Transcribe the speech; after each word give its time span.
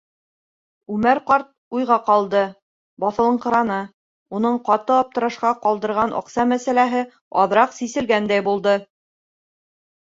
Үмәр 0.93 1.19
ҡарт 1.27 1.51
уйға 1.79 1.97
ҡалды, 2.07 2.41
баҫылыңҡыраны, 3.05 3.77
уны 4.39 4.53
ҡаты 4.71 4.97
аптырашҡа 5.03 5.55
ҡалдырған 5.69 6.17
аҡса 6.23 6.51
мәсьәләһе 6.57 7.07
аҙыраҡ 7.45 7.79
сиселгәндәй 7.81 8.49
булды. 8.51 8.77